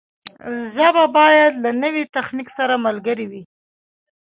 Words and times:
ژبه 0.73 1.05
باید 1.17 1.51
له 1.63 1.71
نوي 1.83 2.03
تخنیک 2.15 2.49
سره 2.57 2.75
ملګرې 2.85 3.25
وي. 3.31 3.43